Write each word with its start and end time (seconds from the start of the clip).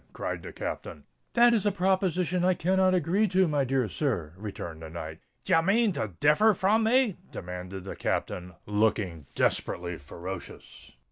cried 0.13 0.41
the 0.41 0.51
Captain. 0.51 1.03
"That 1.33 1.53
is 1.53 1.63
a 1.63 1.71
proposition 1.71 2.43
I 2.43 2.55
cannot 2.55 2.95
agree 2.95 3.27
to, 3.27 3.47
my 3.47 3.63
dear 3.63 3.87
sir," 3.87 4.33
returned 4.35 4.81
the 4.81 4.89
knight. 4.89 5.19
"D' 5.43 5.51
ye 5.51 5.61
mane 5.61 5.91
to 5.91 6.13
differ 6.19 6.55
from 6.55 6.85
me?" 6.85 7.17
demanded 7.31 7.83
the 7.83 7.95
Captain, 7.95 8.55
looking 8.65 9.27
desperately 9.35 9.97
ferocious. 9.99 10.91